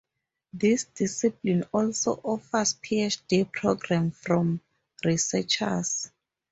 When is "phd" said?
2.73-3.51